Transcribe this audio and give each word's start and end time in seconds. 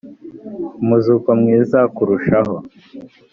umuzuko 0.81 1.29
mwiza 1.39 1.79
kurushaho 1.95 2.57